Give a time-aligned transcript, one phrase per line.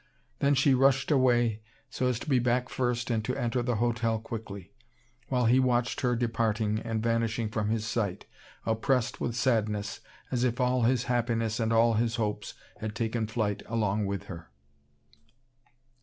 [0.39, 4.17] Then she rushed away so as to be back first and to enter the hotel
[4.17, 4.73] quickly,
[5.27, 8.25] while he watched her departing and vanishing from his sight,
[8.65, 9.99] oppressed with sadness,
[10.31, 14.49] as if all his happiness and all his hopes had taken flight along with her.